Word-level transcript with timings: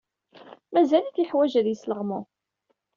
Mazal-it 0.73 1.19
yeḥwaj 1.21 1.53
ad 1.59 1.67
yesleɣmu. 1.69 2.19